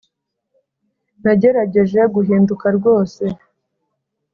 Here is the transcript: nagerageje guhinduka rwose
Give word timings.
nagerageje 1.23 1.99
guhinduka 2.15 2.67
rwose 2.77 3.23